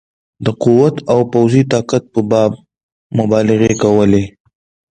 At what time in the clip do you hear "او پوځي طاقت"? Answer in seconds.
1.11-2.03